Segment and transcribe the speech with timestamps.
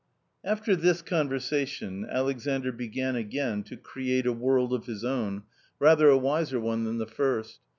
[0.43, 5.43] After this conversation Alexandr began again to create a world of his own—
[5.79, 7.59] rather a wiser one than the first.